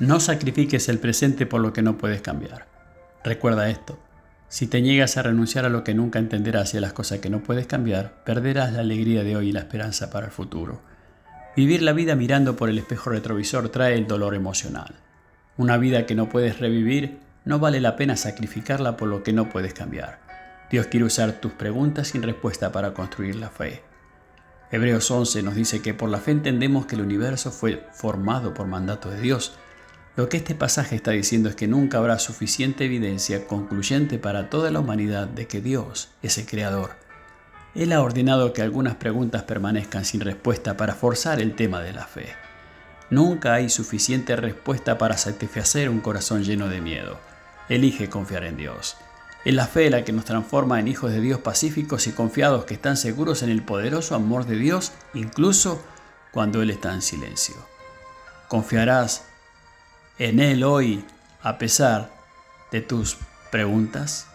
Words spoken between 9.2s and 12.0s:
de hoy y la esperanza para el futuro. Vivir la